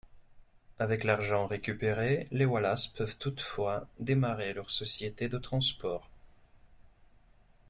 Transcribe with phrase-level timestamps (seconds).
[0.79, 6.09] Avec l'argent récupéré, les Wallace peuvent toutefois démarrer leur société de transport.